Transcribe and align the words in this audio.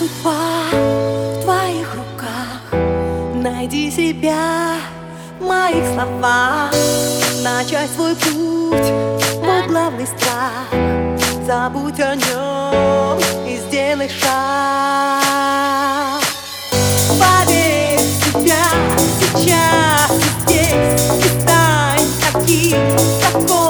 Судьба 0.00 0.70
в 0.72 1.42
твоих 1.42 1.94
руках. 1.94 2.72
Найди 3.34 3.90
себя 3.90 4.76
в 5.38 5.44
моих 5.44 5.84
словах. 5.92 6.72
Начать 7.42 7.90
свой 7.90 8.14
путь, 8.16 8.92
мой 9.42 9.66
главный 9.68 10.06
страх. 10.06 10.72
Забудь 11.46 12.00
о 12.00 12.16
нем 12.16 13.18
и 13.46 13.58
сделай 13.58 14.08
шаг. 14.08 14.30
В 17.10 17.20
себя 18.24 18.64
сейчас 19.20 20.10
и 20.16 20.22
здесь. 20.40 21.02
И 21.18 21.28
стань 21.42 22.08
таким, 22.32 22.78
какой 23.20 23.69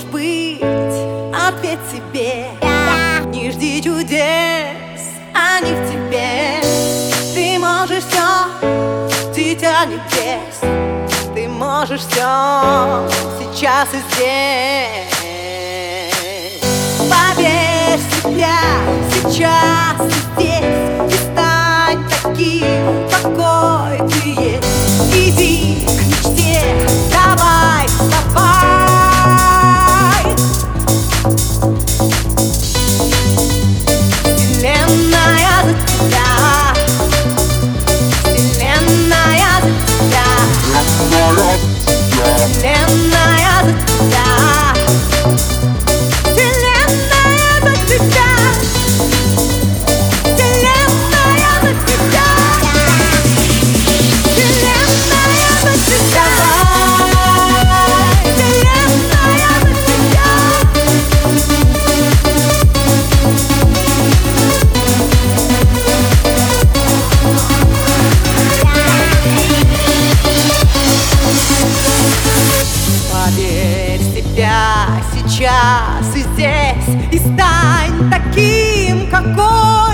хочешь 0.00 0.04
быть, 0.10 0.62
ответь 1.34 1.80
себе. 1.90 2.46
Не 3.26 3.50
жди 3.50 3.82
чудес, 3.82 5.00
они 5.34 5.72
в 5.72 5.90
тебе. 5.90 6.60
Ты 7.34 7.58
можешь 7.58 8.04
все, 8.04 8.28
дитя 9.34 9.84
небес 9.86 10.60
Ты 11.34 11.48
можешь 11.48 12.00
все, 12.00 13.08
сейчас 13.38 13.88
и 13.94 14.00
здесь. 14.10 15.20
Поверь 17.08 18.00
себя, 18.22 18.58
сейчас 19.22 19.69
сейчас 76.02 76.16
и 76.16 76.22
здесь 76.32 77.12
И 77.12 77.18
стань 77.18 78.10
таким, 78.10 79.10
какой 79.10 79.89